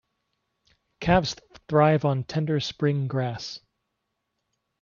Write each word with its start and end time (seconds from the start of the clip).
Calves 0.99 1.35
thrive 1.69 2.05
on 2.05 2.23
tender 2.23 2.59
spring 2.59 3.05
grass. 3.07 3.59